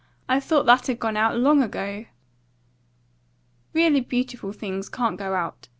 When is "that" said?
0.65-0.87